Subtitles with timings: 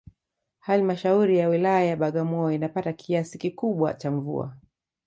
[0.59, 4.55] Halmashauri ya Wilaya ya Bagamyo inapata kiasi cha kikubwa cha mvua